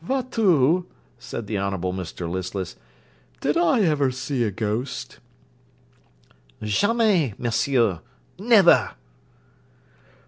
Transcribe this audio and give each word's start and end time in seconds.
'Fatout,' 0.03 0.85
said 1.19 1.45
the 1.45 1.59
Honourable 1.59 1.93
Mr 1.93 2.27
Listless, 2.27 2.75
'did 3.39 3.55
I 3.55 3.81
ever 3.81 4.09
see 4.09 4.43
a 4.43 4.49
ghost?' 4.49 5.19
'Jamais, 6.59 7.35
monsieur, 7.37 7.99
never.' 8.39 8.95